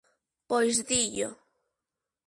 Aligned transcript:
-Pois 0.47 0.77
dillo. 0.89 1.29